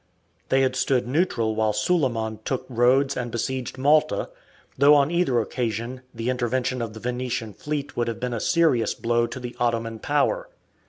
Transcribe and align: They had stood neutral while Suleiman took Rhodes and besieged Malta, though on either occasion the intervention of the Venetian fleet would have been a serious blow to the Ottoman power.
They 0.49 0.61
had 0.61 0.75
stood 0.75 1.07
neutral 1.07 1.53
while 1.55 1.73
Suleiman 1.73 2.39
took 2.43 2.65
Rhodes 2.67 3.15
and 3.15 3.29
besieged 3.29 3.77
Malta, 3.77 4.29
though 4.75 4.95
on 4.95 5.11
either 5.11 5.39
occasion 5.39 6.01
the 6.11 6.31
intervention 6.31 6.81
of 6.81 6.93
the 6.95 6.99
Venetian 6.99 7.53
fleet 7.53 7.95
would 7.95 8.07
have 8.07 8.19
been 8.19 8.33
a 8.33 8.39
serious 8.39 8.95
blow 8.95 9.27
to 9.27 9.39
the 9.39 9.55
Ottoman 9.59 9.99
power. 9.99 10.49